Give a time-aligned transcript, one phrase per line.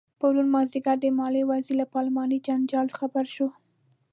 [0.19, 3.47] پرون مازدیګر د مالیې وزیر له پارلماني جنجال خبر شو.